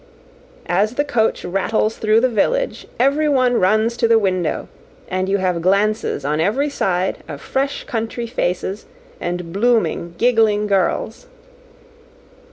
As 0.65 0.95
the 0.95 1.03
coach 1.05 1.45
rattles 1.45 1.97
through 1.97 2.21
the 2.21 2.27
village, 2.27 2.87
every 2.99 3.29
one 3.29 3.59
runs 3.59 3.95
to 3.97 4.07
the 4.07 4.17
window, 4.17 4.67
and 5.07 5.29
you 5.29 5.37
have 5.37 5.61
glances 5.61 6.25
on 6.25 6.41
every 6.41 6.71
side 6.71 7.19
of 7.27 7.39
fresh 7.39 7.83
country 7.83 8.25
faces, 8.25 8.87
and 9.19 9.53
blooming, 9.53 10.15
giggling 10.17 10.65
girls. 10.65 11.27